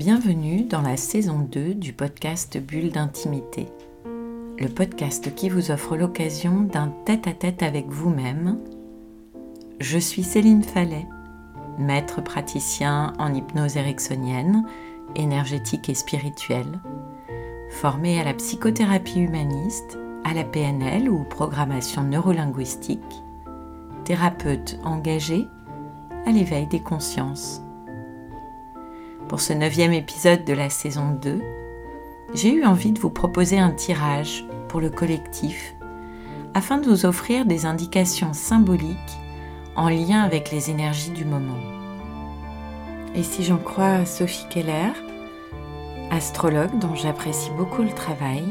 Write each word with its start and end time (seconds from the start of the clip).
Bienvenue 0.00 0.62
dans 0.62 0.80
la 0.80 0.96
saison 0.96 1.40
2 1.40 1.74
du 1.74 1.92
podcast 1.92 2.56
Bulle 2.56 2.90
d'intimité, 2.90 3.66
le 4.58 4.68
podcast 4.68 5.34
qui 5.34 5.50
vous 5.50 5.70
offre 5.70 5.94
l'occasion 5.94 6.62
d'un 6.62 6.88
tête-à-tête 7.04 7.62
avec 7.62 7.86
vous-même. 7.86 8.56
Je 9.78 9.98
suis 9.98 10.22
Céline 10.22 10.62
Fallet, 10.62 11.06
maître 11.78 12.22
praticien 12.22 13.12
en 13.18 13.34
hypnose 13.34 13.76
ericksonienne, 13.76 14.64
énergétique 15.16 15.90
et 15.90 15.94
spirituelle, 15.94 16.80
formée 17.68 18.18
à 18.18 18.24
la 18.24 18.32
psychothérapie 18.32 19.20
humaniste, 19.20 19.98
à 20.24 20.32
la 20.32 20.44
PNL 20.44 21.10
ou 21.10 21.24
programmation 21.24 22.04
neurolinguistique, 22.04 23.22
thérapeute 24.04 24.78
engagée 24.82 25.46
à 26.24 26.30
l'éveil 26.30 26.66
des 26.68 26.80
consciences. 26.80 27.60
Pour 29.30 29.40
ce 29.40 29.52
neuvième 29.52 29.92
épisode 29.92 30.44
de 30.44 30.52
la 30.52 30.70
saison 30.70 31.12
2, 31.22 31.40
j'ai 32.34 32.52
eu 32.52 32.64
envie 32.64 32.90
de 32.90 32.98
vous 32.98 33.10
proposer 33.10 33.60
un 33.60 33.70
tirage 33.70 34.44
pour 34.66 34.80
le 34.80 34.90
collectif 34.90 35.76
afin 36.52 36.78
de 36.78 36.86
vous 36.86 37.06
offrir 37.06 37.46
des 37.46 37.64
indications 37.64 38.32
symboliques 38.32 38.96
en 39.76 39.88
lien 39.88 40.22
avec 40.22 40.50
les 40.50 40.70
énergies 40.70 41.12
du 41.12 41.24
moment. 41.24 41.60
Et 43.14 43.22
si 43.22 43.44
j'en 43.44 43.58
crois 43.58 44.04
Sophie 44.04 44.48
Keller, 44.50 44.90
astrologue 46.10 46.76
dont 46.80 46.96
j'apprécie 46.96 47.52
beaucoup 47.56 47.82
le 47.82 47.94
travail, 47.94 48.42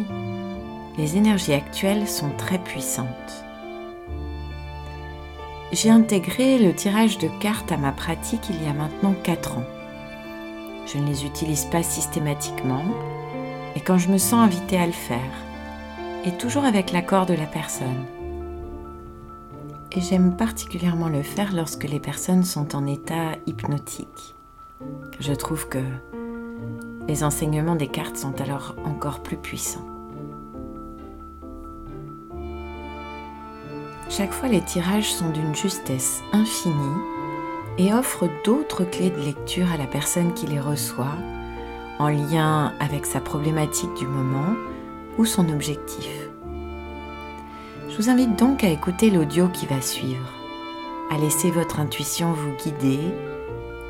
les 0.97 1.17
énergies 1.17 1.55
actuelles 1.55 2.07
sont 2.07 2.31
très 2.37 2.57
puissantes. 2.57 3.43
J'ai 5.73 5.89
intégré 5.89 6.57
le 6.57 6.73
tirage 6.73 7.17
de 7.17 7.27
cartes 7.41 7.73
à 7.73 7.75
ma 7.75 7.91
pratique 7.91 8.47
il 8.49 8.63
y 8.63 8.69
a 8.69 8.73
maintenant 8.73 9.13
4 9.23 9.57
ans. 9.57 9.78
Je 10.91 10.97
ne 10.97 11.05
les 11.05 11.25
utilise 11.25 11.65
pas 11.65 11.83
systématiquement 11.83 12.83
et 13.75 13.79
quand 13.79 13.99
je 13.99 14.09
me 14.09 14.17
sens 14.17 14.45
invitée 14.45 14.77
à 14.77 14.87
le 14.87 14.91
faire, 14.91 15.19
et 16.25 16.31
toujours 16.31 16.65
avec 16.65 16.91
l'accord 16.91 17.27
de 17.27 17.35
la 17.35 17.45
personne. 17.45 18.05
Et 19.91 20.01
j'aime 20.01 20.35
particulièrement 20.35 21.07
le 21.07 21.21
faire 21.21 21.53
lorsque 21.53 21.83
les 21.83 21.99
personnes 21.99 22.43
sont 22.43 22.75
en 22.75 22.87
état 22.87 23.33
hypnotique. 23.45 24.35
Je 25.19 25.33
trouve 25.33 25.67
que 25.69 25.79
les 27.07 27.23
enseignements 27.23 27.75
des 27.75 27.87
cartes 27.87 28.17
sont 28.17 28.41
alors 28.41 28.75
encore 28.83 29.21
plus 29.21 29.37
puissants. 29.37 29.85
Chaque 34.09 34.33
fois, 34.33 34.49
les 34.49 34.61
tirages 34.61 35.13
sont 35.13 35.29
d'une 35.29 35.55
justesse 35.55 36.21
infinie 36.33 37.18
et 37.79 37.93
offrent 37.93 38.29
d'autres 38.43 38.83
clés 38.83 39.09
de 39.09 39.21
lecture 39.21 39.71
à 39.71 39.77
la 39.77 39.87
personne 39.87 40.33
qui 40.33 40.45
les 40.45 40.59
reçoit, 40.59 41.15
en 41.97 42.09
lien 42.09 42.73
avec 42.79 43.05
sa 43.05 43.21
problématique 43.21 43.93
du 43.95 44.05
moment 44.05 44.53
ou 45.17 45.25
son 45.25 45.49
objectif. 45.49 46.29
Je 47.89 47.95
vous 47.95 48.09
invite 48.09 48.37
donc 48.37 48.65
à 48.65 48.69
écouter 48.69 49.09
l'audio 49.09 49.47
qui 49.47 49.65
va 49.65 49.81
suivre, 49.81 50.29
à 51.09 51.17
laisser 51.17 51.51
votre 51.51 51.79
intuition 51.79 52.33
vous 52.33 52.51
guider 52.63 52.99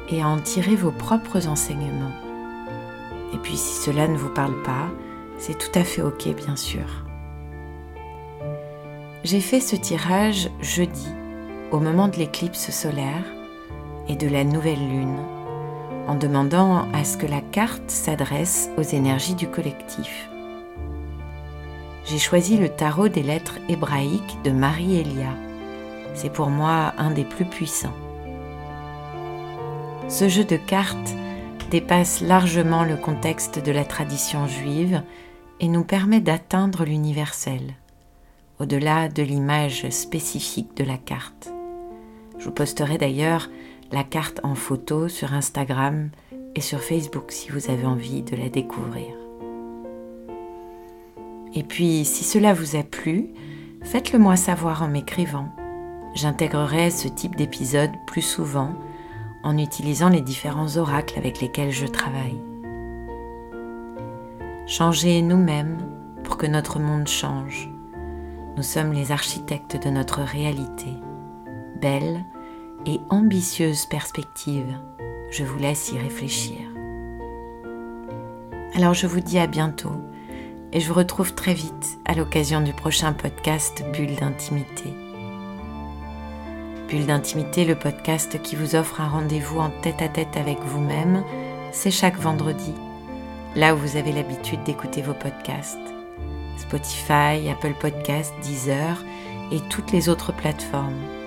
et 0.10 0.22
à 0.22 0.28
en 0.28 0.38
tirer 0.38 0.76
vos 0.76 0.92
propres 0.92 1.48
enseignements. 1.48 2.14
Et 3.34 3.38
puis 3.38 3.58
si 3.58 3.82
cela 3.82 4.08
ne 4.08 4.18
vous 4.18 4.30
parle 4.30 4.62
pas, 4.62 4.88
c'est 5.40 5.58
tout 5.58 5.78
à 5.78 5.84
fait 5.84 6.04
ok 6.04 6.28
bien 6.36 6.56
sûr. 6.56 6.86
J'ai 9.24 9.42
fait 9.42 9.60
ce 9.60 9.76
tirage 9.76 10.50
jeudi, 10.62 11.08
au 11.72 11.80
moment 11.80 12.08
de 12.08 12.18
l'éclipse 12.18 12.70
solaire 12.70 13.26
et 14.10 14.16
de 14.16 14.28
la 14.28 14.44
nouvelle 14.44 14.86
lune, 14.90 15.18
en 16.08 16.16
demandant 16.16 16.92
à 16.92 17.06
ce 17.06 17.16
que 17.16 17.28
la 17.28 17.40
carte 17.40 17.90
s'adresse 17.90 18.70
aux 18.78 18.82
énergies 18.82 19.36
du 19.36 19.48
collectif. 19.48 20.30
J'ai 22.06 22.18
choisi 22.18 22.58
le 22.58 22.70
tarot 22.70 23.08
des 23.08 23.24
lettres 23.24 23.60
hébraïques 23.70 24.38
de 24.44 24.52
Marie 24.52 25.00
Elia. 25.00 25.34
C'est 26.16 26.34
pour 26.34 26.50
moi 26.50 26.94
un 26.98 27.12
des 27.12 27.24
plus 27.24 27.46
puissants. 27.46 27.96
Ce 30.08 30.28
jeu 30.28 30.44
de 30.44 30.58
cartes 30.58 31.16
dépasse 31.70 32.22
largement 32.22 32.84
le 32.84 32.98
contexte 32.98 33.64
de 33.64 33.72
la 33.72 33.86
tradition 33.86 34.48
juive 34.48 35.04
et 35.60 35.68
nous 35.68 35.84
permet 35.84 36.20
d'atteindre 36.20 36.84
l'universel 36.84 37.76
au-delà 38.60 39.08
de 39.08 39.24
l'image 39.24 39.90
spécifique 39.90 40.76
de 40.76 40.84
la 40.84 40.98
carte. 40.98 41.52
Je 42.38 42.46
vous 42.46 42.52
posterai 42.52 42.98
d'ailleurs 42.98 43.50
la 43.92 44.04
carte 44.04 44.40
en 44.44 44.56
photo 44.56 45.08
sur 45.08 45.34
Instagram 45.34 46.10
et 46.56 46.62
sur 46.62 46.80
Facebook 46.80 47.32
si 47.32 47.50
vous 47.50 47.70
avez 47.70 47.86
envie 47.86 48.22
de 48.22 48.36
la 48.36 48.50
découvrir. 48.50 49.16
Et 51.54 51.64
puis, 51.64 52.06
si 52.06 52.24
cela 52.24 52.54
vous 52.54 52.76
a 52.76 52.84
plu, 52.84 53.30
faites-le 53.82 54.20
moi 54.20 54.36
savoir 54.36 54.84
en 54.84 54.88
m'écrivant. 54.88 55.50
J'intégrerai 56.14 56.92
ce 56.92 57.08
type 57.08 57.36
d'épisode 57.36 57.92
plus 58.08 58.22
souvent 58.22 58.74
en 59.44 59.58
utilisant 59.58 60.10
les 60.10 60.22
différents 60.22 60.78
oracles 60.78 61.18
avec 61.18 61.42
lesquels 61.42 61.72
je 61.72 61.88
travaille. 61.88 62.40
Changez 64.68 65.22
nous-mêmes 65.22 65.78
pour 66.24 66.38
que 66.38 66.46
notre 66.46 66.80
monde 66.80 67.08
change. 67.08 67.70
Nous 68.58 68.64
sommes 68.64 68.94
les 68.94 69.12
architectes 69.12 69.82
de 69.84 69.90
notre 69.90 70.22
réalité. 70.22 70.94
Belle 71.82 72.26
et 72.86 73.00
ambitieuse 73.10 73.86
perspective. 73.86 74.78
Je 75.32 75.44
vous 75.44 75.60
laisse 75.60 75.92
y 75.92 75.98
réfléchir. 75.98 76.58
Alors 78.76 78.94
je 78.94 79.08
vous 79.08 79.20
dis 79.20 79.40
à 79.40 79.48
bientôt 79.48 80.02
et 80.72 80.80
je 80.80 80.88
vous 80.88 80.94
retrouve 80.94 81.34
très 81.34 81.54
vite 81.54 82.00
à 82.06 82.14
l'occasion 82.14 82.62
du 82.62 82.74
prochain 82.74 83.14
podcast 83.14 83.84
Bulle 83.94 84.16
d'intimité. 84.16 84.94
Bulle 86.88 87.06
d'intimité, 87.06 87.66
le 87.66 87.76
podcast 87.76 88.42
qui 88.42 88.56
vous 88.56 88.76
offre 88.76 89.02
un 89.02 89.10
rendez-vous 89.10 89.60
en 89.60 89.70
tête-à-tête 89.70 90.38
avec 90.38 90.60
vous-même, 90.60 91.24
c'est 91.72 91.92
chaque 91.92 92.18
vendredi, 92.18 92.74
là 93.56 93.76
où 93.76 93.78
vous 93.78 93.98
avez 93.98 94.12
l'habitude 94.12 94.64
d'écouter 94.64 95.02
vos 95.02 95.14
podcasts. 95.14 95.78
Spotify, 96.58 97.50
Apple 97.50 97.74
Podcasts, 97.80 98.34
Deezer 98.42 99.04
et 99.52 99.60
toutes 99.70 99.92
les 99.92 100.10
autres 100.10 100.34
plateformes. 100.34 101.19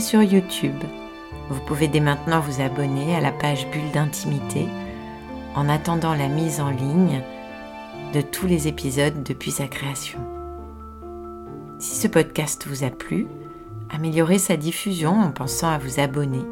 Sur 0.00 0.22
YouTube, 0.22 0.84
vous 1.50 1.60
pouvez 1.66 1.88
dès 1.88 2.00
maintenant 2.00 2.38
vous 2.40 2.60
abonner 2.62 3.16
à 3.16 3.20
la 3.20 3.32
page 3.32 3.66
Bulle 3.70 3.90
d'intimité 3.92 4.66
en 5.56 5.68
attendant 5.68 6.14
la 6.14 6.28
mise 6.28 6.60
en 6.60 6.70
ligne 6.70 7.20
de 8.14 8.20
tous 8.20 8.46
les 8.46 8.68
épisodes 8.68 9.24
depuis 9.24 9.50
sa 9.50 9.66
création. 9.66 10.20
Si 11.80 11.96
ce 11.96 12.06
podcast 12.06 12.66
vous 12.68 12.84
a 12.84 12.90
plu, 12.90 13.26
améliorez 13.90 14.38
sa 14.38 14.56
diffusion 14.56 15.20
en 15.20 15.30
pensant 15.32 15.68
à 15.68 15.78
vous 15.78 15.98
abonner, 15.98 16.44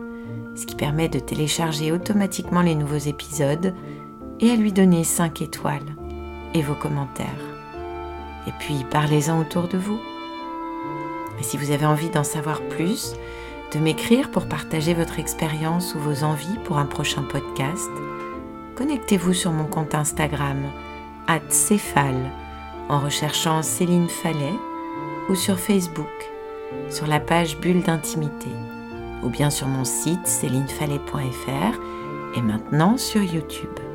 ce 0.57 0.67
qui 0.67 0.75
permet 0.75 1.09
de 1.09 1.21
télécharger 1.21 1.93
automatiquement 1.93 2.63
les 2.63 2.75
nouveaux 2.75 2.97
épisodes 2.97 3.75
et 4.41 4.51
à 4.51 4.57
lui 4.57 4.73
donner 4.73 5.05
5 5.05 5.41
étoiles 5.41 5.95
et 6.53 6.63
vos 6.63 6.75
commentaires. 6.75 7.27
Et 8.49 8.53
puis 8.59 8.85
parlez-en 8.91 9.41
autour 9.41 9.69
de 9.69 9.79
vous. 9.79 10.01
Et 11.39 11.43
si 11.43 11.57
vous 11.57 11.71
avez 11.71 11.87
envie 11.87 12.11
d'en 12.11 12.25
savoir 12.25 12.61
plus, 12.63 13.15
de 13.73 13.79
m'écrire 13.79 14.31
pour 14.31 14.47
partager 14.47 14.95
votre 14.95 15.19
expérience 15.19 15.95
ou 15.95 15.99
vos 15.99 16.23
envies 16.25 16.59
pour 16.65 16.79
un 16.79 16.87
prochain 16.87 17.23
podcast, 17.23 17.91
connectez-vous 18.77 19.35
sur 19.35 19.53
mon 19.53 19.65
compte 19.65 19.95
Instagram 19.95 20.71
@céphale 21.49 22.31
en 22.89 23.01
recherchant 23.01 23.63
Céline 23.63 24.09
Fallet 24.09 24.55
ou 25.29 25.35
sur 25.35 25.59
Facebook 25.59 26.07
sur 26.89 27.07
la 27.07 27.21
page 27.21 27.59
Bulle 27.59 27.83
d'intimité 27.83 28.51
ou 29.23 29.29
bien 29.29 29.51
sur 29.51 29.67
mon 29.67 29.85
site 29.85 30.27
célinefallet.fr 30.27 31.81
et 32.37 32.43
maintenant 32.43 32.97
sur 32.97 33.23
YouTube. 33.23 33.86